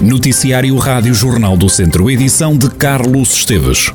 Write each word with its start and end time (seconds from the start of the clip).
Noticiário 0.00 0.76
Rádio 0.78 1.12
Jornal 1.12 1.58
do 1.58 1.68
Centro, 1.68 2.10
edição 2.10 2.56
de 2.56 2.70
Carlos 2.70 3.34
Esteves. 3.34 3.92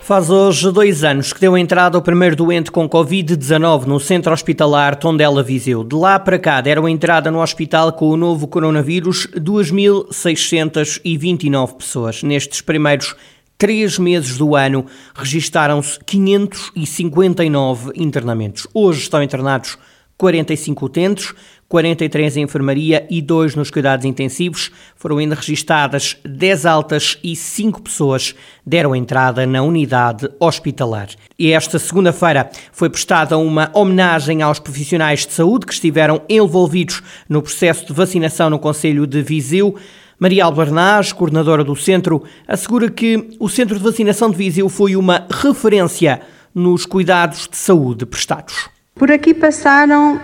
Faz 0.00 0.30
hoje 0.30 0.70
dois 0.70 1.02
anos 1.02 1.32
que 1.32 1.40
deu 1.40 1.58
entrada 1.58 1.98
o 1.98 2.02
primeiro 2.02 2.36
doente 2.36 2.70
com 2.70 2.88
Covid-19 2.88 3.86
no 3.86 3.98
centro 3.98 4.32
hospitalar 4.32 4.94
Tondela 4.94 5.42
Viseu. 5.42 5.82
De 5.82 5.96
lá 5.96 6.20
para 6.20 6.38
cá 6.38 6.60
deram 6.60 6.88
entrada 6.88 7.32
no 7.32 7.42
hospital 7.42 7.92
com 7.92 8.10
o 8.10 8.16
novo 8.16 8.46
coronavírus 8.46 9.26
2.629 9.34 11.74
pessoas. 11.74 12.22
Nestes 12.22 12.60
primeiros 12.60 13.16
três 13.58 13.98
meses 13.98 14.38
do 14.38 14.54
ano 14.54 14.86
registaram-se 15.16 15.98
559 16.06 17.90
internamentos. 17.96 18.68
Hoje 18.72 19.00
estão 19.00 19.20
internados 19.20 19.76
45 20.16 20.86
utentes, 20.86 21.34
43 21.68 22.36
em 22.36 22.42
enfermaria 22.42 23.06
e 23.10 23.20
2 23.20 23.54
nos 23.54 23.70
cuidados 23.70 24.04
intensivos. 24.04 24.70
Foram 24.94 25.18
ainda 25.18 25.34
registadas 25.34 26.16
10 26.24 26.66
altas 26.66 27.18
e 27.22 27.34
5 27.34 27.82
pessoas 27.82 28.34
deram 28.64 28.94
entrada 28.94 29.46
na 29.46 29.62
unidade 29.62 30.28
hospitalar. 30.38 31.08
E 31.38 31.52
esta 31.52 31.78
segunda-feira 31.78 32.50
foi 32.72 32.88
prestada 32.88 33.36
uma 33.36 33.70
homenagem 33.74 34.42
aos 34.42 34.58
profissionais 34.58 35.26
de 35.26 35.32
saúde 35.32 35.66
que 35.66 35.72
estiveram 35.72 36.22
envolvidos 36.28 37.02
no 37.28 37.42
processo 37.42 37.86
de 37.86 37.92
vacinação 37.92 38.48
no 38.48 38.58
Conselho 38.58 39.06
de 39.06 39.22
Viseu. 39.22 39.74
Maria 40.18 40.44
Albernaz, 40.44 41.12
coordenadora 41.12 41.62
do 41.62 41.76
centro, 41.76 42.22
assegura 42.48 42.90
que 42.90 43.36
o 43.38 43.48
centro 43.48 43.76
de 43.76 43.84
vacinação 43.84 44.30
de 44.30 44.36
Viseu 44.36 44.68
foi 44.68 44.96
uma 44.96 45.26
referência 45.30 46.22
nos 46.54 46.86
cuidados 46.86 47.46
de 47.50 47.56
saúde 47.56 48.06
prestados. 48.06 48.70
Por 48.94 49.12
aqui 49.12 49.34
passaram 49.34 50.18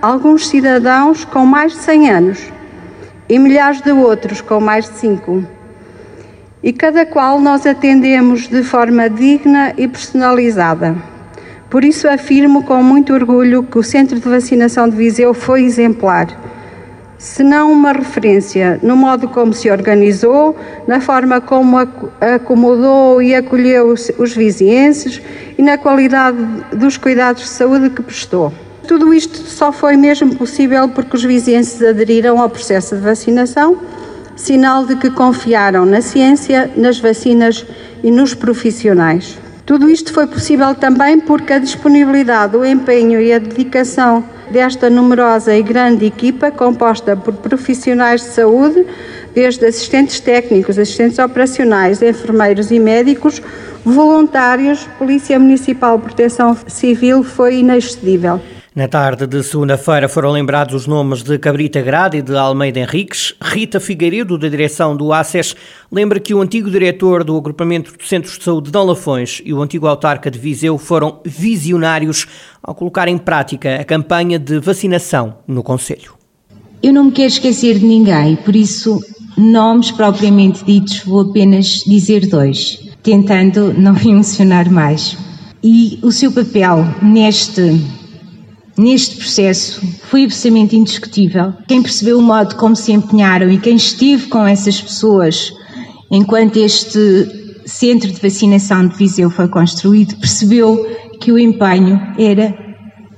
alguns 0.00 0.48
cidadãos 0.48 1.24
com 1.24 1.44
mais 1.44 1.72
de 1.72 1.78
100 1.78 2.10
anos 2.10 2.52
e 3.28 3.38
milhares 3.38 3.80
de 3.80 3.90
outros 3.92 4.40
com 4.40 4.60
mais 4.60 4.88
de 4.88 4.96
5. 4.98 5.44
E 6.62 6.72
cada 6.72 7.04
qual 7.06 7.40
nós 7.40 7.66
atendemos 7.66 8.48
de 8.48 8.62
forma 8.62 9.08
digna 9.08 9.74
e 9.76 9.86
personalizada. 9.86 10.96
Por 11.70 11.84
isso 11.84 12.08
afirmo 12.08 12.62
com 12.62 12.82
muito 12.82 13.12
orgulho 13.12 13.62
que 13.62 13.78
o 13.78 13.82
Centro 13.82 14.18
de 14.18 14.28
Vacinação 14.28 14.88
de 14.88 14.96
Viseu 14.96 15.34
foi 15.34 15.64
exemplar 15.64 16.28
se 17.18 17.42
não 17.42 17.72
uma 17.72 17.92
referência 17.92 18.78
no 18.80 18.96
modo 18.96 19.28
como 19.28 19.52
se 19.52 19.68
organizou, 19.68 20.56
na 20.86 21.00
forma 21.00 21.40
como 21.40 21.76
acomodou 21.76 23.20
e 23.20 23.34
acolheu 23.34 23.88
os 23.88 24.36
vizienses 24.36 25.20
e 25.58 25.62
na 25.62 25.76
qualidade 25.76 26.38
dos 26.72 26.96
cuidados 26.96 27.42
de 27.42 27.48
saúde 27.48 27.90
que 27.90 28.02
prestou. 28.02 28.52
Tudo 28.88 29.12
isto 29.12 29.46
só 29.46 29.70
foi 29.70 29.98
mesmo 29.98 30.34
possível 30.34 30.88
porque 30.88 31.14
os 31.14 31.22
vizienses 31.22 31.82
aderiram 31.82 32.40
ao 32.40 32.48
processo 32.48 32.96
de 32.96 33.02
vacinação, 33.02 33.76
sinal 34.34 34.86
de 34.86 34.96
que 34.96 35.10
confiaram 35.10 35.84
na 35.84 36.00
ciência, 36.00 36.70
nas 36.74 36.98
vacinas 36.98 37.66
e 38.02 38.10
nos 38.10 38.32
profissionais. 38.32 39.38
Tudo 39.66 39.90
isto 39.90 40.10
foi 40.10 40.26
possível 40.26 40.74
também 40.74 41.20
porque 41.20 41.52
a 41.52 41.58
disponibilidade, 41.58 42.56
o 42.56 42.64
empenho 42.64 43.20
e 43.20 43.30
a 43.30 43.38
dedicação 43.38 44.24
desta 44.50 44.88
numerosa 44.88 45.54
e 45.54 45.62
grande 45.62 46.06
equipa, 46.06 46.50
composta 46.50 47.14
por 47.14 47.34
profissionais 47.34 48.22
de 48.22 48.28
saúde, 48.28 48.86
desde 49.34 49.66
assistentes 49.66 50.18
técnicos, 50.18 50.78
assistentes 50.78 51.18
operacionais, 51.18 52.00
enfermeiros 52.00 52.70
e 52.70 52.80
médicos, 52.80 53.42
voluntários, 53.84 54.88
Polícia 54.98 55.38
Municipal 55.38 55.98
Proteção 55.98 56.56
Civil, 56.66 57.22
foi 57.22 57.56
inexcedível. 57.56 58.40
Na 58.74 58.86
tarde 58.86 59.26
de 59.26 59.42
segunda-feira 59.42 60.08
foram 60.08 60.30
lembrados 60.30 60.74
os 60.74 60.86
nomes 60.86 61.22
de 61.22 61.38
Cabrita 61.38 61.80
Grada 61.80 62.18
e 62.18 62.22
de 62.22 62.36
Almeida 62.36 62.78
Henriques. 62.78 63.34
Rita 63.42 63.80
Figueiredo, 63.80 64.36
da 64.36 64.46
direção 64.46 64.94
do 64.94 65.10
ACES, 65.10 65.56
lembra 65.90 66.20
que 66.20 66.34
o 66.34 66.40
antigo 66.40 66.70
diretor 66.70 67.24
do 67.24 67.36
agrupamento 67.36 67.96
de 67.96 68.06
Centros 68.06 68.36
de 68.38 68.44
Saúde 68.44 68.70
de 68.70 68.78
Lafões 68.78 69.40
e 69.42 69.54
o 69.54 69.62
antigo 69.62 69.86
autarca 69.86 70.30
de 70.30 70.38
Viseu 70.38 70.76
foram 70.76 71.20
visionários 71.24 72.26
ao 72.62 72.74
colocar 72.74 73.08
em 73.08 73.16
prática 73.16 73.76
a 73.76 73.84
campanha 73.84 74.38
de 74.38 74.60
vacinação 74.60 75.38
no 75.48 75.62
Conselho. 75.62 76.12
Eu 76.82 76.92
não 76.92 77.04
me 77.04 77.12
quero 77.12 77.28
esquecer 77.28 77.78
de 77.78 77.86
ninguém, 77.86 78.36
por 78.36 78.54
isso, 78.54 79.00
nomes 79.36 79.90
propriamente 79.90 80.62
ditos, 80.64 81.00
vou 81.04 81.22
apenas 81.22 81.82
dizer 81.86 82.26
dois, 82.26 82.78
tentando 83.02 83.72
não 83.72 83.94
mencionar 84.04 84.70
mais. 84.70 85.16
E 85.64 85.98
o 86.02 86.12
seu 86.12 86.30
papel 86.30 86.86
neste 87.02 87.80
neste 88.78 89.16
processo 89.16 89.82
foi 90.04 90.24
absolutamente 90.24 90.76
indiscutível. 90.76 91.52
Quem 91.66 91.82
percebeu 91.82 92.18
o 92.18 92.22
modo 92.22 92.54
como 92.56 92.76
se 92.76 92.92
empenharam 92.92 93.50
e 93.50 93.58
quem 93.58 93.76
esteve 93.76 94.28
com 94.28 94.46
essas 94.46 94.80
pessoas 94.80 95.52
enquanto 96.10 96.56
este 96.56 97.62
centro 97.66 98.10
de 98.10 98.20
vacinação 98.20 98.86
de 98.88 98.96
Viseu 98.96 99.30
foi 99.30 99.48
construído, 99.48 100.16
percebeu 100.16 100.86
que 101.20 101.30
o 101.30 101.38
empenho 101.38 102.00
era 102.18 102.48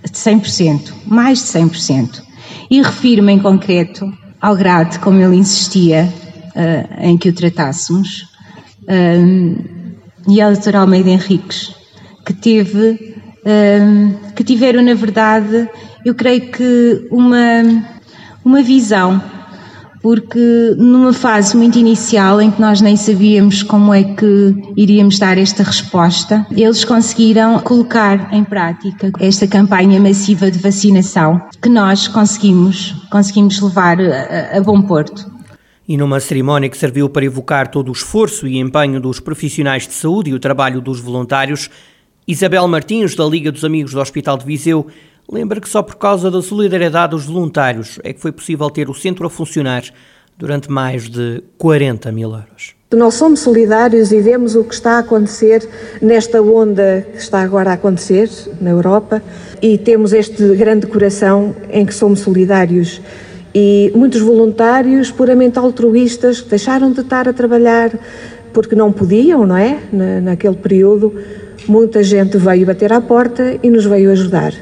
de 0.04 0.12
100%, 0.12 0.92
mais 1.06 1.38
de 1.38 1.44
100%. 1.44 2.22
E 2.70 2.82
refiro-me 2.82 3.32
em 3.32 3.38
concreto 3.38 4.10
ao 4.40 4.56
grado 4.56 4.98
como 5.00 5.20
ele 5.20 5.36
insistia 5.36 6.12
uh, 6.56 7.04
em 7.04 7.16
que 7.16 7.28
o 7.28 7.32
tratássemos, 7.32 8.22
uh, 8.82 9.80
e 10.28 10.40
ao 10.40 10.52
Dr. 10.52 10.76
Almeida 10.76 11.10
Henriques, 11.10 11.74
que 12.24 12.32
teve 12.32 13.14
que 14.40 14.44
tiveram, 14.44 14.82
na 14.82 14.94
verdade, 14.94 15.68
eu 16.02 16.14
creio 16.14 16.50
que 16.50 17.06
uma, 17.10 17.84
uma 18.42 18.62
visão, 18.62 19.22
porque 20.00 20.74
numa 20.78 21.12
fase 21.12 21.54
muito 21.54 21.78
inicial 21.78 22.40
em 22.40 22.50
que 22.50 22.58
nós 22.58 22.80
nem 22.80 22.96
sabíamos 22.96 23.62
como 23.62 23.92
é 23.92 24.02
que 24.02 24.54
iríamos 24.78 25.18
dar 25.18 25.36
esta 25.36 25.62
resposta, 25.62 26.46
eles 26.52 26.86
conseguiram 26.86 27.58
colocar 27.58 28.32
em 28.32 28.42
prática 28.42 29.12
esta 29.20 29.46
campanha 29.46 30.00
massiva 30.00 30.50
de 30.50 30.58
vacinação 30.58 31.38
que 31.60 31.68
nós 31.68 32.08
conseguimos, 32.08 32.94
conseguimos 33.10 33.60
levar 33.60 34.00
a, 34.00 34.56
a 34.56 34.60
bom 34.62 34.80
porto. 34.80 35.30
E 35.86 35.98
numa 35.98 36.18
cerimónia 36.18 36.70
que 36.70 36.78
serviu 36.78 37.10
para 37.10 37.26
evocar 37.26 37.68
todo 37.68 37.90
o 37.90 37.92
esforço 37.92 38.46
e 38.46 38.58
empenho 38.58 39.02
dos 39.02 39.20
profissionais 39.20 39.86
de 39.86 39.92
saúde 39.92 40.30
e 40.30 40.34
o 40.34 40.40
trabalho 40.40 40.80
dos 40.80 40.98
voluntários, 40.98 41.68
Isabel 42.30 42.68
Martins, 42.68 43.16
da 43.16 43.24
Liga 43.24 43.50
dos 43.50 43.64
Amigos 43.64 43.92
do 43.92 44.00
Hospital 44.00 44.38
de 44.38 44.46
Viseu, 44.46 44.86
lembra 45.28 45.60
que 45.60 45.68
só 45.68 45.82
por 45.82 45.96
causa 45.96 46.30
da 46.30 46.40
solidariedade 46.40 47.10
dos 47.10 47.26
voluntários 47.26 47.98
é 48.04 48.12
que 48.12 48.20
foi 48.20 48.30
possível 48.30 48.70
ter 48.70 48.88
o 48.88 48.94
centro 48.94 49.26
a 49.26 49.30
funcionar 49.30 49.82
durante 50.38 50.70
mais 50.70 51.10
de 51.10 51.42
40 51.58 52.12
mil 52.12 52.30
euros. 52.30 52.76
Nós 52.94 53.14
somos 53.14 53.40
solidários 53.40 54.12
e 54.12 54.20
vemos 54.20 54.54
o 54.54 54.62
que 54.62 54.72
está 54.72 54.92
a 54.92 54.98
acontecer 55.00 55.68
nesta 56.00 56.40
onda 56.40 57.04
que 57.10 57.18
está 57.18 57.42
agora 57.42 57.70
a 57.70 57.72
acontecer 57.72 58.30
na 58.60 58.70
Europa 58.70 59.20
e 59.60 59.76
temos 59.76 60.12
este 60.12 60.54
grande 60.54 60.86
coração 60.86 61.56
em 61.68 61.84
que 61.84 61.92
somos 61.92 62.20
solidários. 62.20 63.02
E 63.52 63.90
muitos 63.92 64.20
voluntários 64.20 65.10
puramente 65.10 65.58
altruístas 65.58 66.42
deixaram 66.42 66.92
de 66.92 67.00
estar 67.00 67.28
a 67.28 67.32
trabalhar 67.32 67.90
porque 68.52 68.76
não 68.76 68.92
podiam, 68.92 69.44
não 69.44 69.56
é? 69.56 69.80
Na, 69.92 70.20
naquele 70.20 70.56
período 70.56 71.12
Muita 71.68 72.02
gente 72.02 72.36
veio 72.36 72.66
bater 72.66 72.92
à 72.92 73.00
porta 73.00 73.58
e 73.62 73.70
nos 73.70 73.84
veio 73.84 74.10
ajudar. 74.10 74.52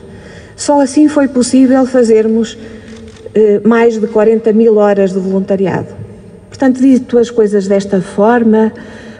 Só 0.56 0.80
assim 0.80 1.08
foi 1.08 1.28
possível 1.28 1.86
fazermos 1.86 2.58
eh, 3.34 3.60
mais 3.64 3.98
de 3.98 4.06
40 4.06 4.52
mil 4.52 4.76
horas 4.76 5.12
de 5.12 5.18
voluntariado. 5.18 5.88
Portanto, 6.48 6.80
dito 6.80 7.18
as 7.18 7.30
coisas 7.30 7.68
desta 7.68 8.00
forma, 8.00 8.72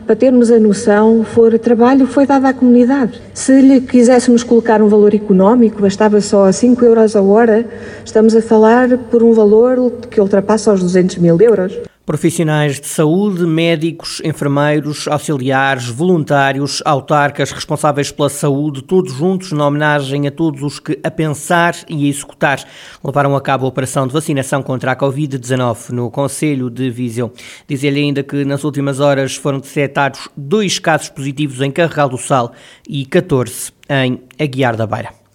para 0.05 0.17
termos 0.17 0.50
a 0.50 0.59
noção, 0.59 1.22
for 1.22 1.56
trabalho 1.59 2.06
foi 2.06 2.27
dado 2.27 2.47
à 2.47 2.53
comunidade. 2.53 3.21
Se 3.33 3.61
lhe 3.61 3.81
quiséssemos 3.81 4.43
colocar 4.43 4.83
um 4.83 4.88
valor 4.88 5.15
económico, 5.15 5.81
bastava 5.81 6.21
só 6.21 6.50
5 6.50 6.84
euros 6.84 7.15
a 7.15 7.23
hora, 7.23 7.64
estamos 8.05 8.35
a 8.35 8.43
falar 8.43 8.99
por 9.11 9.23
um 9.23 9.32
valor 9.32 9.93
que 10.11 10.20
ultrapassa 10.20 10.73
os 10.73 10.82
200 10.82 11.19
mil 11.19 11.41
euros. 11.41 11.79
Profissionais 12.08 12.81
de 12.81 12.87
saúde, 12.87 13.46
médicos, 13.46 14.22
enfermeiros, 14.25 15.06
auxiliares, 15.06 15.90
voluntários, 15.90 16.81
autarcas, 16.87 17.52
responsáveis 17.52 18.10
pela 18.10 18.31
saúde, 18.31 18.81
todos 18.81 19.12
juntos 19.12 19.52
na 19.52 19.66
homenagem 19.66 20.26
a 20.26 20.31
todos 20.31 20.62
os 20.62 20.81
que, 20.81 20.99
a 21.05 21.10
pensar 21.10 21.76
e 21.87 22.06
a 22.06 22.08
executar, 22.08 22.66
levaram 23.05 23.37
a 23.37 23.43
cabo 23.43 23.66
a 23.66 23.69
operação 23.69 24.06
de 24.06 24.14
vacinação 24.14 24.62
contra 24.62 24.93
a 24.93 24.96
Covid-19 24.96 25.90
no 25.90 26.10
Conselho 26.10 26.70
de 26.70 26.88
Viseu. 26.88 27.31
Diz-lhe 27.69 28.00
ainda 28.00 28.22
que 28.22 28.43
nas 28.43 28.64
últimas 28.64 29.00
horas 29.00 29.37
foram 29.37 29.60
detectados 29.60 30.31
dois 30.34 30.78
casos 30.78 31.10
positivos 31.10 31.60
em 31.60 31.70
Carregal 31.70 32.08
do 32.08 32.16
Sal 32.16 32.52
e 32.88 33.05
14 33.05 33.70
em 33.87 34.22
Aguiar 34.38 34.76
da 34.76 34.87
Beira. 34.87 35.28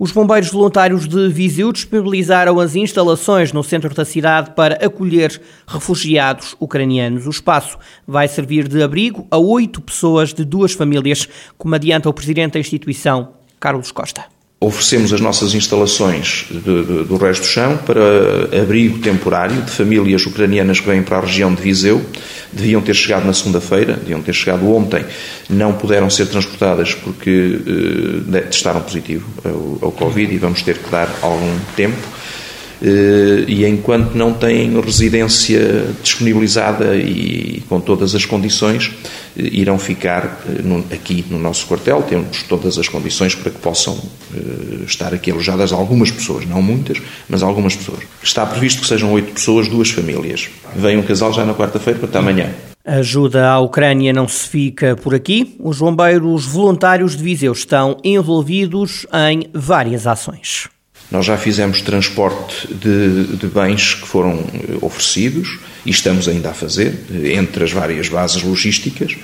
Os 0.00 0.12
bombeiros 0.12 0.52
voluntários 0.52 1.08
de 1.08 1.28
Viseu 1.28 1.72
disponibilizaram 1.72 2.60
as 2.60 2.76
instalações 2.76 3.52
no 3.52 3.64
centro 3.64 3.92
da 3.92 4.04
cidade 4.04 4.52
para 4.54 4.76
acolher 4.76 5.42
refugiados 5.66 6.54
ucranianos. 6.60 7.26
O 7.26 7.30
espaço 7.30 7.76
vai 8.06 8.28
servir 8.28 8.68
de 8.68 8.80
abrigo 8.80 9.26
a 9.28 9.38
oito 9.38 9.80
pessoas 9.80 10.32
de 10.32 10.44
duas 10.44 10.72
famílias, 10.72 11.28
como 11.58 11.74
adianta 11.74 12.08
o 12.08 12.14
presidente 12.14 12.52
da 12.52 12.60
instituição, 12.60 13.32
Carlos 13.58 13.90
Costa. 13.90 14.37
Oferecemos 14.60 15.12
as 15.12 15.20
nossas 15.20 15.54
instalações 15.54 16.46
de, 16.50 16.60
de, 16.60 17.04
do 17.04 17.16
resto 17.16 17.42
do 17.42 17.46
chão 17.46 17.76
para 17.76 18.60
abrigo 18.60 18.98
temporário 18.98 19.62
de 19.62 19.70
famílias 19.70 20.26
ucranianas 20.26 20.80
que 20.80 20.86
vêm 20.88 21.00
para 21.00 21.18
a 21.18 21.20
região 21.20 21.54
de 21.54 21.62
Viseu. 21.62 22.04
Deviam 22.52 22.80
ter 22.80 22.94
chegado 22.94 23.24
na 23.24 23.32
segunda-feira, 23.32 23.94
deviam 23.94 24.20
ter 24.20 24.32
chegado 24.32 24.68
ontem, 24.68 25.04
não 25.48 25.74
puderam 25.74 26.10
ser 26.10 26.26
transportadas 26.26 26.92
porque 26.92 27.60
eh, 28.34 28.40
testaram 28.40 28.80
positivo 28.80 29.28
ao, 29.44 29.78
ao 29.86 29.92
Covid 29.92 30.34
e 30.34 30.38
vamos 30.38 30.60
ter 30.62 30.78
que 30.78 30.90
dar 30.90 31.08
algum 31.22 31.56
tempo. 31.76 32.17
Eh, 32.80 33.44
e 33.48 33.66
enquanto 33.66 34.14
não 34.14 34.32
têm 34.32 34.80
residência 34.80 35.86
disponibilizada 36.02 36.96
e 36.96 37.62
com 37.68 37.80
todas 37.80 38.14
as 38.14 38.24
condições, 38.24 38.92
eh, 39.36 39.42
irão 39.52 39.78
ficar 39.78 40.40
eh, 40.48 40.94
aqui 40.94 41.24
no 41.28 41.38
nosso 41.38 41.66
quartel. 41.66 42.02
Temos 42.02 42.42
todas 42.44 42.78
as 42.78 42.88
condições 42.88 43.34
para 43.34 43.50
que 43.50 43.58
possam 43.58 43.98
estar 44.86 45.12
aqui 45.12 45.30
alojadas 45.30 45.72
algumas 45.72 46.10
pessoas, 46.10 46.46
não 46.46 46.62
muitas, 46.62 47.00
mas 47.28 47.42
algumas 47.42 47.74
pessoas. 47.74 48.00
Está 48.22 48.46
previsto 48.46 48.82
que 48.82 48.86
sejam 48.86 49.12
oito 49.12 49.32
pessoas, 49.32 49.68
duas 49.68 49.90
famílias. 49.90 50.48
Vem 50.76 50.96
um 50.96 51.02
casal 51.02 51.32
já 51.32 51.44
na 51.44 51.54
quarta-feira 51.54 51.98
para 51.98 52.20
amanhã. 52.20 52.50
A 52.84 52.96
ajuda 52.96 53.48
à 53.48 53.58
Ucrânia 53.58 54.12
não 54.12 54.28
se 54.28 54.48
fica 54.48 54.96
por 54.96 55.14
aqui. 55.14 55.56
Os 55.60 55.78
bombeiros 55.78 56.46
voluntários 56.46 57.16
de 57.16 57.22
Viseu 57.22 57.52
estão 57.52 57.96
envolvidos 58.04 59.06
em 59.12 59.48
várias 59.52 60.06
ações. 60.06 60.68
Nós 61.10 61.24
já 61.24 61.38
fizemos 61.38 61.80
transporte 61.80 62.68
de, 62.68 63.36
de, 63.36 63.46
bens 63.46 63.94
que 63.94 64.06
foram 64.06 64.44
eh, 64.52 64.76
oferecidos 64.82 65.58
e 65.86 65.90
estamos 65.90 66.28
ainda 66.28 66.50
a 66.50 66.54
fazer, 66.54 66.94
eh, 67.10 67.32
entre 67.32 67.64
as 67.64 67.72
várias 67.72 68.08
bases 68.08 68.42
logísticas. 68.42 69.16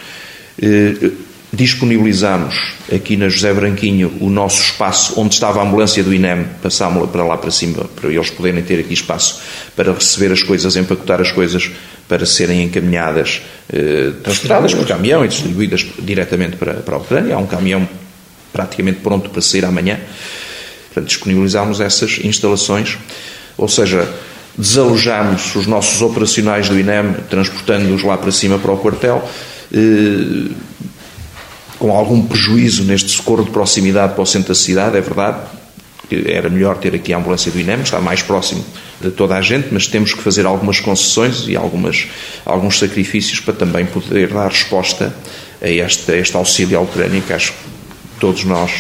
Eh, 0.63 1.11
disponibilizamos 1.53 2.73
aqui 2.93 3.19
na 3.19 3.29
José 3.29 3.53
Branquinho 3.53 4.15
o 4.19 4.31
nosso 4.31 4.63
espaço 4.63 5.21
onde 5.21 5.35
estava 5.35 5.61
a 5.61 5.63
ambulância 5.63 6.03
do 6.03 6.15
INEM, 6.15 6.47
passámos-la 6.63 7.07
para 7.07 7.23
lá 7.23 7.37
para 7.37 7.51
cima, 7.51 7.85
para 7.85 8.11
eles 8.11 8.31
poderem 8.31 8.63
ter 8.63 8.81
aqui 8.81 8.95
espaço 8.95 9.43
para 9.77 9.93
receber 9.93 10.33
as 10.33 10.43
coisas, 10.43 10.77
empacotar 10.77 11.21
as 11.21 11.31
coisas, 11.31 11.71
para 12.09 12.27
serem 12.27 12.65
encaminhadas, 12.65 13.41
transportadas 14.23 14.75
por 14.75 14.87
caminhão 14.87 15.25
e 15.25 15.29
distribuídas 15.29 15.87
diretamente 16.01 16.57
para, 16.57 16.75
para 16.75 16.97
a 16.97 16.99
Ucrânia. 16.99 17.35
Há 17.35 17.39
um 17.39 17.47
caminhão 17.47 17.89
praticamente 18.53 19.01
pronto 19.01 19.31
para 19.31 19.41
sair 19.41 19.65
amanhã. 19.65 19.99
Portanto, 20.95 21.09
disponibilizámos 21.09 21.81
essas 21.81 22.21
instalações, 22.23 22.97
ou 23.59 23.67
seja, 23.67 24.09
desalojámos 24.57 25.57
os 25.57 25.67
nossos 25.67 26.01
operacionais 26.01 26.69
do 26.69 26.79
INEM, 26.79 27.15
transportando-os 27.29 28.05
lá 28.05 28.17
para 28.17 28.31
cima 28.31 28.61
para 28.61 28.71
o 28.71 28.79
quartel, 28.79 29.29
eh, 29.73 30.51
com 31.81 31.91
algum 31.91 32.23
prejuízo 32.23 32.85
neste 32.85 33.11
socorro 33.11 33.45
de 33.45 33.51
proximidade 33.51 34.15
para 34.15 34.23
o 34.23 34.27
centro 34.27 34.49
da 34.49 34.55
cidade, 34.55 34.97
é 34.97 35.01
verdade, 35.01 35.39
era 36.27 36.49
melhor 36.49 36.77
ter 36.77 36.95
aqui 36.95 37.13
a 37.13 37.19
ambulância 37.19 37.51
do 37.51 37.59
INEM, 37.59 37.81
está 37.81 38.01
mais 38.01 38.23
próximo 38.23 38.65
de 39.01 39.11
toda 39.11 39.35
a 39.35 39.43
gente, 39.43 39.69
mas 39.73 39.89
temos 39.89 40.15
que 40.15 40.23
fazer 40.23 40.47
algumas 40.47 40.79
concessões 40.79 41.49
e 41.49 41.57
algumas, 41.57 42.07
alguns 42.47 42.79
sacrifícios 42.79 43.41
para 43.41 43.55
também 43.55 43.85
poder 43.85 44.29
dar 44.29 44.49
resposta 44.49 45.13
a 45.61 45.69
este, 45.69 46.13
a 46.13 46.17
este 46.17 46.37
auxílio 46.37 46.79
à 46.79 46.81
Ucrânia, 46.81 47.21
que 47.21 47.33
acho 47.33 47.51
que 47.51 47.59
todos 48.21 48.45
nós 48.45 48.71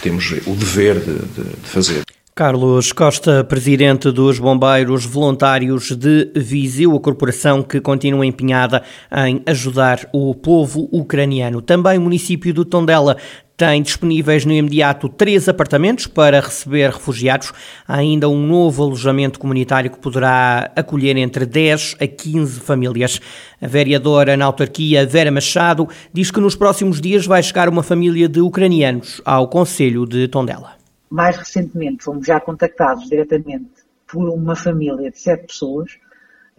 temos 0.00 0.32
o 0.46 0.54
dever 0.54 0.98
de, 1.00 1.14
de, 1.14 1.50
de 1.62 1.68
fazer. 1.68 2.02
Carlos 2.34 2.92
Costa, 2.92 3.44
presidente 3.44 4.10
dos 4.10 4.38
Bombeiros 4.38 5.04
Voluntários 5.04 5.94
de 5.94 6.30
Viseu, 6.34 6.96
a 6.96 7.00
corporação 7.00 7.62
que 7.62 7.82
continua 7.82 8.24
empenhada 8.24 8.82
em 9.26 9.42
ajudar 9.44 10.08
o 10.10 10.34
povo 10.34 10.88
ucraniano. 10.90 11.60
Também 11.60 11.98
o 11.98 12.00
município 12.00 12.54
do 12.54 12.64
Tondela 12.64 13.18
tem 13.60 13.82
disponíveis 13.82 14.46
no 14.46 14.54
imediato 14.54 15.06
três 15.06 15.46
apartamentos 15.46 16.06
para 16.06 16.40
receber 16.40 16.88
refugiados. 16.88 17.52
Há 17.86 17.96
ainda 17.96 18.26
um 18.26 18.46
novo 18.46 18.82
alojamento 18.82 19.38
comunitário 19.38 19.90
que 19.90 19.98
poderá 19.98 20.72
acolher 20.74 21.14
entre 21.18 21.44
10 21.44 21.96
a 22.00 22.06
15 22.06 22.58
famílias. 22.60 23.20
A 23.60 23.66
vereadora 23.66 24.34
na 24.34 24.46
autarquia, 24.46 25.04
Vera 25.04 25.30
Machado, 25.30 25.86
diz 26.10 26.30
que 26.30 26.40
nos 26.40 26.56
próximos 26.56 27.02
dias 27.02 27.26
vai 27.26 27.42
chegar 27.42 27.68
uma 27.68 27.82
família 27.82 28.30
de 28.30 28.40
ucranianos 28.40 29.20
ao 29.26 29.46
Conselho 29.46 30.06
de 30.06 30.26
Tondela. 30.26 30.72
Mais 31.10 31.36
recentemente 31.36 32.02
fomos 32.02 32.26
já 32.26 32.40
contactados 32.40 33.10
diretamente 33.10 33.68
por 34.10 34.26
uma 34.30 34.56
família 34.56 35.10
de 35.10 35.18
sete 35.18 35.48
pessoas 35.48 35.98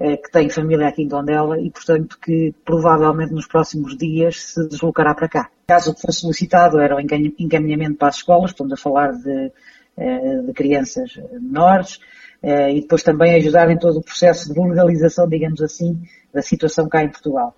que 0.02 0.32
tem 0.32 0.50
família 0.50 0.88
aqui 0.88 1.04
em 1.04 1.08
Tondela 1.08 1.60
e, 1.60 1.70
portanto, 1.70 2.18
que 2.20 2.54
provavelmente 2.66 3.34
nos 3.34 3.48
próximos 3.48 3.98
dias 3.98 4.42
se 4.42 4.68
deslocará 4.68 5.14
para 5.14 5.30
cá. 5.30 5.50
Caso 5.68 5.94
que 5.94 6.02
fosse 6.02 6.22
solicitado 6.22 6.80
era 6.80 6.96
o 6.96 7.00
encaminhamento 7.00 7.98
para 7.98 8.08
as 8.08 8.16
escolas, 8.16 8.52
estamos 8.52 8.74
a 8.74 8.78
falar 8.78 9.12
de, 9.12 9.52
eh, 9.98 10.42
de 10.46 10.54
crianças 10.54 11.20
menores, 11.40 12.00
eh, 12.42 12.72
e 12.74 12.82
depois 12.82 13.04
também 13.04 13.36
ajudar 13.36 13.70
em 13.70 13.78
todo 13.78 14.00
o 14.00 14.04
processo 14.04 14.54
de 14.54 14.60
legalização, 14.60 15.28
digamos 15.28 15.62
assim, 15.62 16.02
da 16.34 16.42
situação 16.42 16.90
cá 16.90 17.04
em 17.04 17.10
Portugal. 17.10 17.56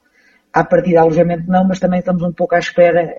A 0.52 0.64
partir 0.64 0.90
de 0.90 0.98
alojamento 0.98 1.50
não, 1.50 1.66
mas 1.68 1.80
também 1.80 2.00
estamos 2.00 2.22
um 2.22 2.32
pouco 2.32 2.54
à 2.54 2.60
espera, 2.60 3.16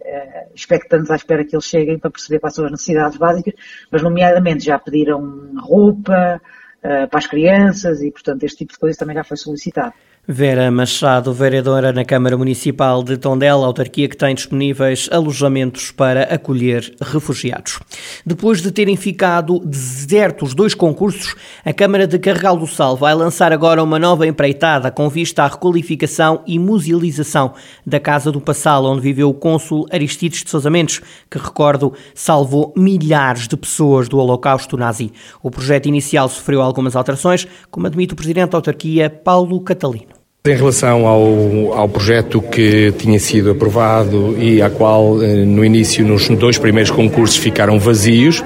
expectantes 0.54 1.10
à 1.10 1.16
espera 1.16 1.44
que 1.44 1.56
eles 1.56 1.64
cheguem 1.64 1.98
para 1.98 2.10
perceber 2.10 2.38
quais 2.38 2.54
são 2.54 2.64
as 2.64 2.70
necessidades 2.70 3.18
básicas, 3.18 3.54
mas 3.90 4.02
nomeadamente 4.02 4.64
já 4.64 4.78
pediram 4.78 5.52
roupa, 5.56 6.40
para 6.84 7.18
as 7.18 7.26
crianças 7.26 8.02
e, 8.02 8.10
portanto, 8.10 8.44
este 8.44 8.58
tipo 8.58 8.74
de 8.74 8.78
coisa 8.78 8.98
também 8.98 9.16
já 9.16 9.24
foi 9.24 9.36
solicitado. 9.36 9.94
Vera 10.26 10.70
Machado, 10.70 11.34
vereadora 11.34 11.92
na 11.92 12.02
Câmara 12.02 12.34
Municipal 12.34 13.02
de 13.02 13.18
Tondela, 13.18 13.66
autarquia 13.66 14.08
que 14.08 14.16
tem 14.16 14.34
disponíveis 14.34 15.06
alojamentos 15.12 15.90
para 15.90 16.22
acolher 16.22 16.94
refugiados. 16.98 17.78
Depois 18.24 18.62
de 18.62 18.72
terem 18.72 18.96
ficado 18.96 19.58
desertos 19.58 20.54
dois 20.54 20.74
concursos, 20.74 21.34
a 21.62 21.74
Câmara 21.74 22.06
de 22.06 22.18
Carregal 22.18 22.56
do 22.56 22.66
Sal 22.66 22.96
vai 22.96 23.14
lançar 23.14 23.52
agora 23.52 23.82
uma 23.82 23.98
nova 23.98 24.26
empreitada 24.26 24.90
com 24.90 25.10
vista 25.10 25.42
à 25.42 25.46
requalificação 25.46 26.40
e 26.46 26.58
musealização 26.58 27.52
da 27.86 28.00
Casa 28.00 28.32
do 28.32 28.40
Passal, 28.40 28.86
onde 28.86 29.02
viveu 29.02 29.28
o 29.28 29.34
cônsul 29.34 29.86
Aristides 29.92 30.42
de 30.42 30.48
Sousa 30.48 30.70
Mendes, 30.70 31.02
que, 31.30 31.36
recordo, 31.36 31.92
salvou 32.14 32.72
milhares 32.74 33.46
de 33.46 33.58
pessoas 33.58 34.08
do 34.08 34.16
Holocausto 34.16 34.78
nazi. 34.78 35.12
O 35.42 35.50
projeto 35.50 35.84
inicial 35.84 36.30
sofreu 36.30 36.62
algumas 36.62 36.96
alterações, 36.96 37.46
como 37.70 37.86
admite 37.86 38.14
o 38.14 38.16
Presidente 38.16 38.52
da 38.52 38.56
autarquia, 38.56 39.10
Paulo 39.10 39.60
Catalino. 39.60 40.13
Em 40.46 40.54
relação 40.54 41.06
ao, 41.06 41.72
ao 41.72 41.88
projeto 41.88 42.38
que 42.42 42.92
tinha 42.98 43.18
sido 43.18 43.52
aprovado 43.52 44.36
e 44.38 44.60
a 44.60 44.68
qual 44.68 45.22
eh, 45.22 45.42
no 45.42 45.64
início 45.64 46.06
nos 46.06 46.28
dois 46.28 46.58
primeiros 46.58 46.90
concursos 46.90 47.38
ficaram 47.38 47.78
vazios 47.78 48.44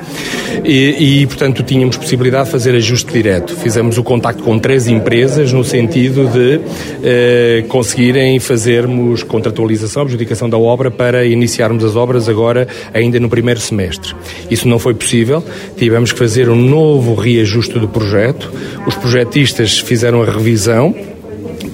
e, 0.64 1.22
e, 1.22 1.26
portanto 1.26 1.60
tínhamos 1.64 1.96
possibilidade 1.96 2.44
de 2.44 2.52
fazer 2.52 2.76
ajuste 2.76 3.12
direto. 3.12 3.52
Fizemos 3.56 3.98
o 3.98 4.04
contacto 4.04 4.44
com 4.44 4.60
três 4.60 4.86
empresas 4.86 5.52
no 5.52 5.64
sentido 5.64 6.28
de 6.28 6.60
eh, 7.02 7.64
conseguirem 7.66 8.38
fazermos 8.38 9.24
contratualização, 9.24 10.02
adjudicação 10.02 10.48
da 10.48 10.56
obra 10.56 10.92
para 10.92 11.26
iniciarmos 11.26 11.82
as 11.82 11.96
obras 11.96 12.28
agora 12.28 12.68
ainda 12.94 13.18
no 13.18 13.28
primeiro 13.28 13.58
semestre. 13.58 14.14
Isso 14.48 14.68
não 14.68 14.78
foi 14.78 14.94
possível, 14.94 15.42
tivemos 15.76 16.12
que 16.12 16.18
fazer 16.20 16.48
um 16.48 16.54
novo 16.54 17.16
reajuste 17.16 17.76
do 17.76 17.88
projeto. 17.88 18.52
Os 18.86 18.94
projetistas 18.94 19.80
fizeram 19.80 20.22
a 20.22 20.26
revisão 20.26 20.94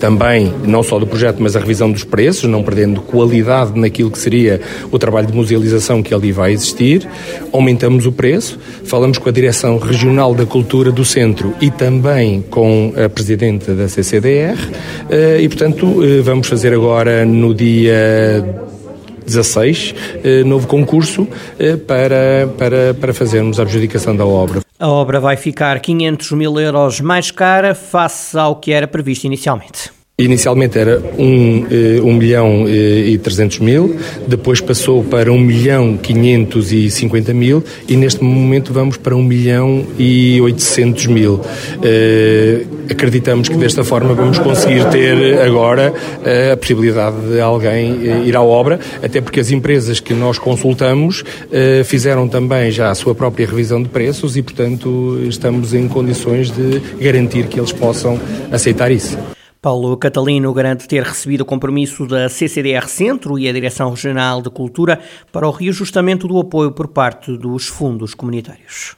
também, 0.04 0.52
não 0.66 0.82
só 0.82 0.98
do 0.98 1.06
projeto, 1.06 1.38
mas 1.38 1.56
a 1.56 1.58
revisão 1.58 1.90
dos 1.90 2.04
preços, 2.04 2.44
não 2.44 2.62
perdendo 2.62 3.00
qualidade 3.00 3.80
naquilo 3.80 4.10
que 4.10 4.18
seria 4.18 4.60
o 4.92 4.98
trabalho 4.98 5.28
de 5.28 5.32
musealização 5.32 6.02
que 6.02 6.12
ali 6.12 6.30
vai 6.30 6.52
existir. 6.52 7.08
Aumentamos 7.50 8.04
o 8.04 8.12
preço, 8.12 8.58
falamos 8.84 9.16
com 9.16 9.30
a 9.30 9.32
Direção 9.32 9.78
Regional 9.78 10.34
da 10.34 10.44
Cultura 10.44 10.92
do 10.92 11.06
Centro 11.06 11.54
e 11.58 11.70
também 11.70 12.44
com 12.50 12.92
a 13.02 13.08
Presidente 13.08 13.70
da 13.70 13.88
CCDR 13.88 14.58
eh, 15.08 15.38
e, 15.40 15.48
portanto, 15.48 16.04
eh, 16.04 16.20
vamos 16.20 16.48
fazer 16.48 16.74
agora 16.74 17.24
no 17.24 17.54
dia 17.54 18.44
16, 19.24 19.94
eh, 20.22 20.44
novo 20.44 20.66
concurso 20.66 21.26
para, 21.86 22.46
para, 22.58 22.92
para 22.92 23.14
fazermos 23.14 23.58
a 23.58 23.62
adjudicação 23.62 24.14
da 24.14 24.26
obra. 24.26 24.63
A 24.78 24.88
obra 24.88 25.20
vai 25.20 25.36
ficar 25.36 25.78
500 25.78 26.32
mil 26.32 26.58
euros 26.58 27.00
mais 27.00 27.30
cara 27.30 27.76
face 27.76 28.36
ao 28.36 28.56
que 28.56 28.72
era 28.72 28.88
previsto 28.88 29.24
inicialmente. 29.24 29.92
Inicialmente 30.16 30.78
era 30.78 31.02
1 31.18 31.24
um, 31.24 31.66
eh, 31.68 32.00
um 32.00 32.14
milhão 32.14 32.68
eh, 32.68 33.08
e 33.08 33.18
300 33.18 33.58
mil, 33.58 33.96
depois 34.28 34.60
passou 34.60 35.02
para 35.02 35.32
1 35.32 35.36
milhão 35.36 35.96
550 35.96 37.34
mil 37.34 37.64
e 37.88 37.96
neste 37.96 38.22
momento 38.22 38.72
vamos 38.72 38.96
para 38.96 39.16
1 39.16 39.20
milhão 39.24 39.84
e 39.98 40.40
800 40.40 41.06
mil. 41.08 41.32
Uh, 41.34 42.64
acreditamos 42.88 43.48
que 43.48 43.56
desta 43.56 43.82
forma 43.82 44.14
vamos 44.14 44.38
conseguir 44.38 44.84
ter 44.90 45.40
agora 45.40 45.92
a 46.52 46.56
possibilidade 46.56 47.16
de 47.32 47.40
alguém 47.40 48.24
ir 48.24 48.36
à 48.36 48.42
obra, 48.42 48.78
até 49.02 49.20
porque 49.20 49.40
as 49.40 49.50
empresas 49.50 49.98
que 49.98 50.14
nós 50.14 50.38
consultamos 50.38 51.24
fizeram 51.84 52.28
também 52.28 52.70
já 52.70 52.90
a 52.90 52.94
sua 52.94 53.14
própria 53.14 53.46
revisão 53.46 53.82
de 53.82 53.88
preços 53.88 54.36
e, 54.36 54.42
portanto, 54.42 55.18
estamos 55.28 55.74
em 55.74 55.88
condições 55.88 56.50
de 56.50 56.80
garantir 57.00 57.46
que 57.46 57.58
eles 57.58 57.72
possam 57.72 58.20
aceitar 58.52 58.92
isso. 58.92 59.18
Paulo 59.64 59.96
Catalino 59.96 60.52
garante 60.52 60.86
ter 60.86 61.02
recebido 61.02 61.40
o 61.40 61.44
compromisso 61.46 62.06
da 62.06 62.28
CCDR 62.28 62.86
Centro 62.86 63.38
e 63.38 63.48
a 63.48 63.52
Direção 63.52 63.88
Regional 63.88 64.42
de 64.42 64.50
Cultura 64.50 65.00
para 65.32 65.48
o 65.48 65.50
reajustamento 65.50 66.28
do 66.28 66.38
apoio 66.38 66.70
por 66.70 66.86
parte 66.88 67.34
dos 67.38 67.66
fundos 67.66 68.12
comunitários. 68.12 68.94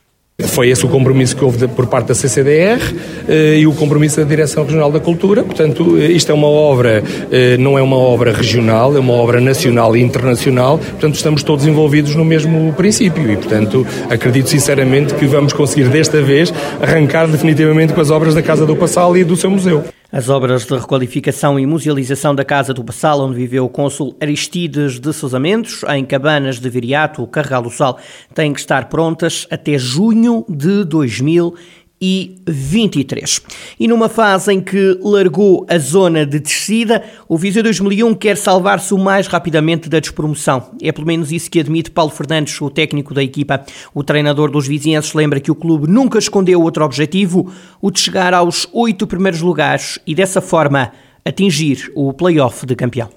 Foi 0.49 0.69
esse 0.69 0.85
o 0.85 0.89
compromisso 0.89 1.37
que 1.37 1.45
houve 1.45 1.69
por 1.69 1.87
parte 1.87 2.09
da 2.09 2.17
CCDR 2.17 2.81
eh, 3.29 3.59
e 3.61 3.67
o 3.69 3.73
compromisso 3.75 4.17
da 4.17 4.25
Direção 4.25 4.65
Regional 4.65 4.91
da 4.91 4.99
Cultura. 4.99 5.45
Portanto, 5.45 5.97
eh, 5.99 6.11
isto 6.11 6.33
é 6.33 6.35
uma 6.35 6.49
obra, 6.49 7.01
eh, 7.31 7.57
não 7.59 7.79
é 7.79 7.83
uma 7.83 7.97
obra 7.97 8.33
regional, 8.33 8.97
é 8.97 8.99
uma 8.99 9.15
obra 9.15 9.41
nacional 9.41 9.97
e 9.97 10.03
internacional. 10.03 10.79
Portanto, 10.79 11.15
estamos 11.15 11.45
todos 11.45 11.65
envolvidos 11.65 12.17
no 12.17 12.25
mesmo 12.25 12.73
princípio 12.73 13.31
e, 13.31 13.37
portanto, 13.37 13.87
acredito 14.11 14.51
sinceramente 14.51 15.15
que 15.15 15.27
vamos 15.27 15.53
conseguir 15.53 15.89
desta 15.91 16.21
vez 16.21 16.53
arrancar 16.83 17.29
definitivamente 17.29 17.93
com 17.93 18.01
as 18.01 18.11
obras 18.11 18.35
da 18.35 18.43
Casa 18.43 18.67
do 18.67 18.75
Passal 18.75 19.17
e 19.17 19.23
do 19.23 19.37
seu 19.37 19.49
museu. 19.49 19.85
As 20.11 20.29
obras 20.29 20.65
de 20.65 20.73
requalificação 20.73 21.59
e 21.59 21.67
musealização 21.67 22.33
da 22.33 22.45
Casa 22.45 22.73
do 22.73 22.85
Bassal, 22.85 23.21
onde 23.21 23.35
viveu 23.35 23.65
o 23.65 23.69
cônsul 23.69 24.17
Aristides 24.21 25.01
de 25.01 25.13
Sousamentos, 25.13 25.83
em 25.89 26.05
Cabanas 26.05 26.61
de 26.61 26.71
Viriato, 26.71 27.27
Carregal 27.27 27.63
do 27.63 27.71
Sal, 27.71 27.99
têm 28.33 28.53
que 28.53 28.61
estar 28.61 28.89
prontas 28.89 29.49
até 29.51 29.77
junho 29.77 30.45
de 30.49 30.85
2020 30.85 31.86
e 32.01 32.43
23. 32.47 33.41
E 33.81 33.89
numa 33.89 34.09
fase 34.09 34.53
em 34.53 34.61
que 34.61 34.99
largou 35.03 35.67
a 35.69 35.79
zona 35.79 36.27
de 36.27 36.39
descida, 36.39 37.03
o 37.29 37.39
Viseu 37.39 37.63
2001 37.63 38.15
quer 38.15 38.37
salvar-se 38.37 38.93
o 38.93 38.99
mais 38.99 39.27
rapidamente 39.27 39.89
da 39.89 39.99
despromoção. 39.99 40.71
É 40.83 40.93
pelo 40.93 41.07
menos 41.07 41.33
isso 41.33 41.51
que 41.51 41.61
admite 41.61 41.91
Paulo 41.91 42.11
Fernandes, 42.11 42.61
o 42.61 42.69
técnico 42.69 43.15
da 43.15 43.23
equipa. 43.23 43.65
O 43.95 44.05
treinador 44.05 44.51
dos 44.51 44.67
vizinhenses 44.67 45.15
lembra 45.15 45.41
que 45.41 45.51
o 45.51 45.55
clube 45.55 45.89
nunca 45.89 46.19
escondeu 46.19 46.61
outro 46.61 46.85
objetivo, 46.85 47.51
o 47.81 47.91
de 47.91 48.01
chegar 48.01 48.35
aos 48.35 48.69
oito 48.73 49.07
primeiros 49.07 49.41
lugares 49.41 49.99
e 50.07 50.15
dessa 50.15 50.41
forma 50.41 50.93
atingir 51.25 51.91
o 51.95 52.13
play-off 52.13 52.67
de 52.67 52.77
campeão. 52.77 53.09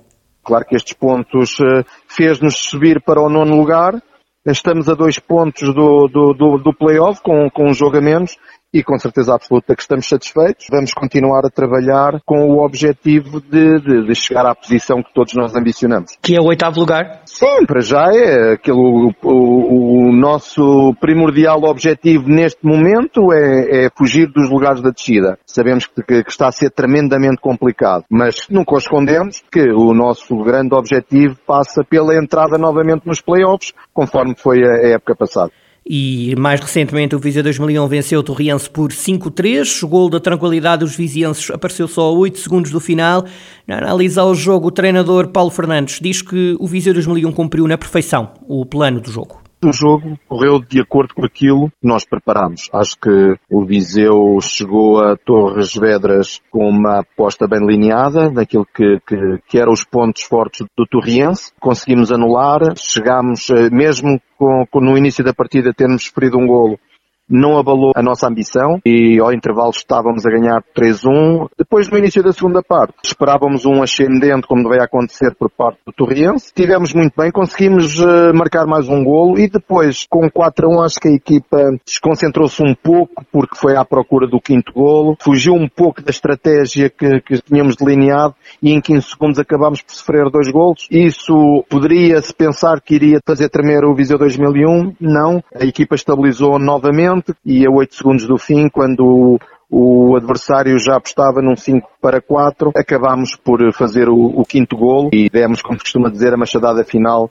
Claro 0.44 0.66
que 0.66 0.76
estes 0.76 0.94
pontos 0.94 1.60
uh, 1.60 1.86
fez-nos 2.08 2.56
subir 2.56 3.02
para 3.02 3.22
o 3.22 3.30
nono 3.30 3.56
lugar, 3.56 4.02
Estamos 4.46 4.88
a 4.88 4.94
dois 4.94 5.20
pontos 5.20 5.74
do, 5.76 6.08
do, 6.08 6.34
do, 6.34 6.58
do 6.58 6.74
play-off, 6.74 7.22
com, 7.22 7.50
com 7.50 7.70
um 7.70 7.74
jogo 7.74 7.98
a 7.98 8.02
menos, 8.02 8.38
e 8.74 8.84
com 8.84 8.98
certeza 9.00 9.34
absoluta 9.34 9.76
que 9.76 9.82
estamos 9.82 10.08
satisfeitos. 10.08 10.68
Vamos 10.70 10.94
continuar 10.94 11.46
a 11.46 11.50
trabalhar 11.50 12.20
com 12.26 12.50
o 12.52 12.64
objetivo 12.64 13.42
de, 13.42 13.80
de, 13.80 14.08
de, 14.08 14.16
chegar 14.16 14.46
à 14.46 14.54
posição 14.54 15.02
que 15.02 15.14
todos 15.14 15.34
nós 15.34 15.56
ambicionamos. 15.56 16.18
Que 16.22 16.36
é 16.36 16.40
o 16.40 16.46
oitavo 16.46 16.80
lugar? 16.80 17.22
Sim, 17.26 17.66
para 17.66 17.82
já 17.82 18.12
é 18.14 18.54
aquilo, 18.54 19.12
o, 19.24 20.10
o 20.10 20.12
nosso 20.12 20.94
primordial 21.00 21.64
objetivo 21.64 22.28
neste 22.28 22.64
momento 22.64 23.34
é, 23.34 23.86
é, 23.86 23.90
fugir 23.98 24.28
dos 24.28 24.50
lugares 24.50 24.82
da 24.82 24.92
descida. 24.92 25.38
Sabemos 25.46 25.88
que, 25.88 26.04
que, 26.04 26.30
está 26.30 26.48
a 26.48 26.52
ser 26.52 26.70
tremendamente 26.70 27.42
complicado, 27.42 28.04
mas 28.10 28.48
nunca 28.50 28.78
escondemos 28.78 29.44
que 29.52 29.72
o 29.72 29.94
nosso 29.94 30.36
grande 30.44 30.76
objetivo 30.76 31.36
passa 31.46 31.84
pela 31.84 32.16
entrada 32.16 32.58
novamente 32.58 33.06
nos 33.06 33.22
playoffs, 33.22 33.74
conforme 33.94 34.36
foi 34.38 34.60
a 34.64 34.90
época 34.90 35.16
passada. 35.16 35.52
E 35.92 36.36
mais 36.38 36.60
recentemente 36.60 37.16
o 37.16 37.20
Viseu 37.20 37.42
2001 37.42 37.88
venceu 37.88 38.20
o 38.20 38.24
Torriense 38.24 38.70
por 38.70 38.92
5-3. 38.92 39.82
O 39.82 39.88
gol 39.88 40.08
da 40.08 40.20
tranquilidade 40.20 40.86
dos 40.86 40.96
vizienses 40.96 41.50
apareceu 41.50 41.88
só 41.88 42.02
a 42.02 42.12
8 42.12 42.38
segundos 42.38 42.70
do 42.70 42.80
final. 42.80 43.26
Na 43.66 43.80
análise 43.80 44.20
ao 44.20 44.36
jogo, 44.36 44.68
o 44.68 44.72
treinador 44.72 45.30
Paulo 45.30 45.50
Fernandes 45.50 46.00
diz 46.00 46.22
que 46.22 46.56
o 46.60 46.68
Viseu 46.68 46.94
2001 46.94 47.32
cumpriu 47.32 47.68
na 47.68 47.76
perfeição 47.76 48.34
o 48.48 48.64
plano 48.68 49.02
do 49.02 49.10
jogo. 49.12 49.49
O 49.62 49.74
jogo 49.74 50.18
correu 50.26 50.60
de 50.60 50.80
acordo 50.80 51.14
com 51.14 51.26
aquilo 51.26 51.70
que 51.70 51.88
nós 51.88 52.06
preparámos. 52.06 52.70
Acho 52.74 52.96
que 52.98 53.36
o 53.52 53.66
Viseu 53.66 54.40
chegou 54.42 55.02
a 55.02 55.18
Torres 55.18 55.74
Vedras 55.76 56.40
com 56.50 56.70
uma 56.70 57.02
aposta 57.02 57.46
bem 57.46 57.68
lineada, 57.68 58.30
daquilo 58.30 58.66
que, 58.66 59.00
que, 59.06 59.18
que 59.46 59.60
eram 59.60 59.74
os 59.74 59.84
pontos 59.84 60.24
fortes 60.24 60.66
do 60.78 60.86
Torriense. 60.88 61.52
Conseguimos 61.60 62.10
anular, 62.10 62.74
chegámos, 62.78 63.50
eh, 63.50 63.70
mesmo 63.70 64.22
com, 64.38 64.66
com, 64.72 64.80
no 64.80 64.98
início 64.98 65.26
da 65.26 65.34
partida 65.34 65.74
termos 65.74 66.06
sofrido 66.06 66.38
um 66.38 66.48
golo, 66.48 66.80
não 67.30 67.58
abalou 67.58 67.92
a 67.96 68.02
nossa 68.02 68.28
ambição 68.28 68.80
e 68.86 69.20
ao 69.20 69.32
intervalo 69.32 69.70
estávamos 69.70 70.26
a 70.26 70.30
ganhar 70.30 70.64
3-1. 70.76 71.50
Depois, 71.58 71.90
no 71.90 71.98
início 71.98 72.24
da 72.24 72.34
segunda 72.34 72.64
parte, 72.64 72.96
esperávamos 73.04 73.66
um 73.66 73.84
ascendente, 73.84 74.48
como 74.48 74.68
vai 74.68 74.80
acontecer 74.80 75.36
por 75.36 75.50
parte 75.50 75.80
do 75.86 75.94
Torriense. 75.94 76.52
Tivemos 76.54 76.94
muito 76.94 77.14
bem, 77.16 77.32
conseguimos 77.32 78.00
uh, 78.00 78.34
marcar 78.34 78.66
mais 78.66 78.90
um 78.90 79.04
golo 79.04 79.38
e 79.38 79.48
depois, 79.48 80.06
com 80.10 80.30
4-1, 80.30 80.86
acho 80.86 81.00
que 81.00 81.08
a 81.08 81.14
equipa 81.14 81.58
desconcentrou-se 81.86 82.62
um 82.64 82.74
pouco 82.74 83.24
porque 83.32 83.56
foi 83.56 83.76
à 83.76 83.86
procura 83.86 84.28
do 84.28 84.42
quinto 84.42 84.74
golo, 84.74 85.16
fugiu 85.22 85.54
um 85.54 85.68
pouco 85.68 86.02
da 86.02 86.10
estratégia 86.10 86.90
que, 86.90 87.22
que 87.22 87.42
tínhamos 87.42 87.76
delineado 87.76 88.34
e 88.62 88.72
em 88.72 88.82
15 88.82 89.08
segundos 89.08 89.40
acabámos 89.40 89.82
por 89.82 89.94
sofrer 89.94 90.30
dois 90.32 90.50
golos. 90.52 90.88
Isso 90.90 91.64
poderia-se 91.70 92.34
pensar 92.34 92.82
que 92.82 92.96
iria 92.96 93.20
fazer 93.26 93.50
tremer 93.50 93.84
o 93.86 93.94
Viseu 93.94 94.18
2001. 94.18 94.96
Não. 95.00 95.44
A 95.54 95.66
equipa 95.66 95.96
estabilizou 95.96 96.58
novamente 96.58 97.19
e 97.46 97.66
a 97.66 97.70
8 97.72 97.96
segundos 97.96 98.28
do 98.28 98.38
fim, 98.38 98.70
quando 98.70 99.40
o 99.70 100.16
adversário 100.16 100.78
já 100.80 100.96
apostava 100.96 101.42
num 101.42 101.56
5 101.56 101.88
para 102.02 102.22
4, 102.22 102.72
acabámos 102.76 103.36
por 103.36 103.60
fazer 103.74 104.10
o, 104.10 104.16
o 104.18 104.44
quinto 104.44 104.76
golo 104.76 105.10
e 105.14 105.30
demos, 105.30 105.62
como 105.62 105.80
costuma 105.80 106.10
dizer, 106.10 106.34
a 106.34 106.38
machadada 106.38 106.84
final 106.84 107.30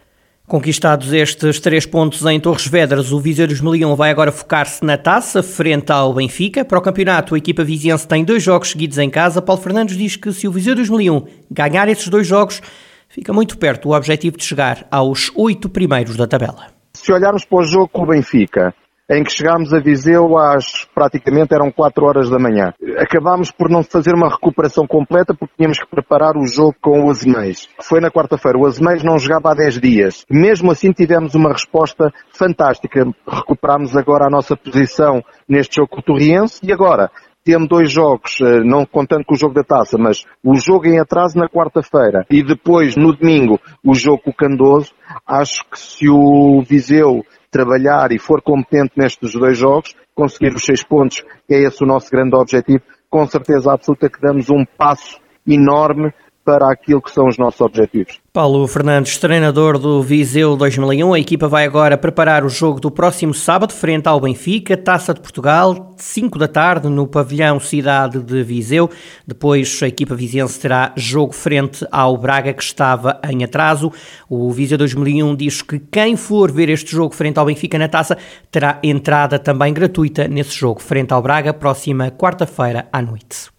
Conquistados 0.49 1.13
estes 1.13 1.61
três 1.61 1.85
pontos 1.85 2.25
em 2.25 2.41
Torres 2.41 2.67
Vedras, 2.67 3.13
o 3.13 3.21
Viseu 3.21 3.47
2001 3.47 3.95
vai 3.95 4.11
agora 4.11 4.33
focar-se 4.33 4.83
na 4.83 4.97
taça, 4.97 5.43
frente 5.43 5.93
ao 5.93 6.15
Benfica. 6.15 6.65
Para 6.65 6.79
o 6.79 6.81
campeonato, 6.81 7.35
a 7.35 7.39
equipa 7.39 7.63
viziense 7.63 8.09
tem 8.09 8.25
dois 8.25 8.43
jogos 8.43 8.71
seguidos 8.71 8.97
em 8.97 9.11
casa. 9.11 9.43
Paulo 9.43 9.61
Fernandes 9.61 9.95
diz 9.95 10.17
que 10.17 10.33
se 10.33 10.49
o 10.49 10.51
Viseu 10.51 10.75
2001 10.75 11.27
ganhar 11.51 11.87
esses 11.91 12.09
dois 12.09 12.27
jogos, 12.27 12.63
fica 13.11 13.31
muito 13.31 13.59
perto 13.59 13.91
do 13.91 13.95
objetivo 13.95 14.39
de 14.39 14.45
chegar 14.45 14.87
aos 14.91 15.31
oito 15.37 15.69
primeiros 15.69 16.17
da 16.17 16.27
tabela. 16.27 16.69
Se 16.95 17.13
olharmos 17.13 17.45
para 17.45 17.59
o 17.59 17.67
jogo 17.67 17.89
com 17.89 18.05
o 18.05 18.07
Benfica, 18.07 18.75
em 19.11 19.25
que 19.25 19.33
chegámos 19.33 19.73
a 19.73 19.81
Viseu 19.81 20.37
às 20.37 20.85
praticamente 20.95 21.55
eram 21.55 21.71
4 21.71 22.05
horas 22.05 22.29
da 22.29 22.39
manhã. 22.39 22.75
Acabámos 22.99 23.51
por 23.51 23.71
não 23.71 23.83
fazer 23.83 24.15
uma 24.15 24.29
recuperação 24.29 24.87
completa 24.87 25.35
porque 25.35 25.55
tínhamos 25.57 25.79
que 25.79 25.87
preparar 25.87 26.37
o 26.37 26.47
jogo 26.47 26.77
com 26.81 27.07
o 27.07 27.11
Azeméis. 27.11 27.69
Foi 27.83 28.01
na 28.01 28.11
quarta-feira. 28.11 28.59
O 28.59 28.67
Azeméis 28.67 29.03
não 29.03 29.19
jogava 29.19 29.53
há 29.53 29.55
10 29.55 29.81
dias. 29.81 30.25
Mesmo 30.31 30.71
assim 30.71 30.93
tivemos 30.93 31.35
uma 31.35 31.53
resposta 31.53 32.13
fantástica. 32.33 33.07
Recuperámos 33.27 33.97
agora 33.97 34.27
a 34.27 34.31
nossa 34.31 34.57
posição 34.57 35.23
neste 35.49 35.77
jogo 35.77 35.89
com 35.89 36.19
e 36.63 36.73
agora 36.73 37.11
temos 37.45 37.69
dois 37.69 37.91
jogos, 37.91 38.39
eh, 38.43 38.61
não 38.63 38.85
contando 38.85 39.25
com 39.25 39.35
o 39.35 39.39
jogo 39.39 39.55
da 39.55 39.63
taça, 39.63 39.97
mas 39.97 40.25
o 40.45 40.55
jogo 40.57 40.87
em 40.87 40.99
atraso 40.99 41.39
na 41.39 41.49
quarta-feira 41.49 42.27
e 42.31 42.43
depois 42.43 42.95
no 42.95 43.15
domingo 43.15 43.59
o 43.83 43.95
jogo 43.95 44.19
com 44.19 44.31
o 44.31 44.35
Candoso, 44.35 44.93
acho 45.27 45.65
que 45.71 45.79
se 45.79 46.11
o 46.11 46.61
Viseu 46.63 47.25
trabalhar 47.51 48.13
e 48.13 48.19
for 48.19 48.43
competente 48.43 48.93
nestes 48.97 49.33
dois 49.33 49.57
jogos, 49.57 49.95
conseguir 50.15 50.55
os 50.55 50.65
seis 50.65 50.83
pontos, 50.83 51.23
que 51.47 51.55
é 51.55 51.63
esse 51.63 51.83
o 51.83 51.87
nosso 51.87 52.11
grande 52.11 52.35
objetivo, 52.37 52.83
com 53.11 53.27
certeza 53.27 53.73
absoluta 53.73 54.11
que 54.11 54.21
damos 54.21 54.51
um 54.51 54.65
passo 54.65 55.19
enorme 55.47 56.13
para 56.49 56.73
aquilo 56.73 57.03
que 57.03 57.11
são 57.11 57.29
os 57.29 57.37
nossos 57.37 57.61
objetivos. 57.61 58.19
Paulo 58.33 58.67
Fernandes, 58.67 59.19
treinador 59.19 59.79
do 59.79 60.03
Viseu 60.03 60.57
2001, 60.57 61.13
a 61.13 61.21
equipa 61.21 61.47
vai 61.47 61.67
agora 61.67 61.99
preparar 61.99 62.43
o 62.43 62.49
jogo 62.49 62.81
do 62.81 62.91
próximo 62.91 63.35
sábado 63.35 63.71
frente 63.71 64.09
ao 64.09 64.19
Benfica, 64.19 64.75
Taça 64.75 65.13
de 65.13 65.21
Portugal, 65.21 65.93
5 65.99 66.39
da 66.39 66.49
tarde 66.49 66.89
no 66.89 67.07
pavilhão 67.07 67.61
Cidade 67.61 68.23
de 68.23 68.43
Viseu. 68.43 68.89
Depois 69.27 69.79
a 69.83 69.89
equipa 69.89 70.15
viziense 70.15 70.59
terá 70.59 70.91
jogo 70.97 71.35
frente 71.35 71.87
ao 71.93 72.17
Braga 72.17 72.55
que 72.55 72.63
estava 72.63 73.21
em 73.29 73.45
atraso. 73.45 73.93
O 74.27 74.51
Viseu 74.51 74.79
2001 74.79 75.37
diz 75.37 75.61
que 75.61 75.79
quem 75.79 76.17
for 76.17 76.51
ver 76.51 76.71
este 76.71 76.93
jogo 76.93 77.15
frente 77.15 77.37
ao 77.37 77.45
Benfica 77.45 77.79
na 77.79 77.89
Taça 77.89 78.17
terá 78.51 78.79
entrada 78.83 79.39
também 79.39 79.75
gratuita 79.75 80.27
nesse 80.27 80.57
jogo 80.57 80.81
frente 80.81 81.13
ao 81.13 81.21
Braga 81.21 81.53
próxima 81.53 82.11
quarta-feira 82.11 82.89
à 82.91 83.03
noite. 83.03 83.51